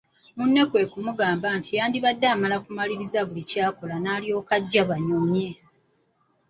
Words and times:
Munne 0.37 0.61
kwe 0.69 0.83
kumugamba 0.91 1.47
nti 1.59 1.71
yandibadde 1.77 2.27
amala 2.33 2.57
kumaliriza 2.65 3.19
buli 3.27 3.41
ky’akola 3.49 3.95
n’alyoka 3.99 4.53
ajja 4.59 4.81
banyumye. 4.89 5.47